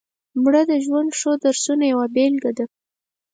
[0.43, 2.73] مړه د ژوند ښو درسونو یوه بېلګه وه